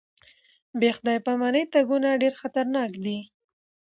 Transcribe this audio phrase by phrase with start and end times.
[0.79, 3.17] بې خدای پاماني تګونه ډېر خطرناک دي.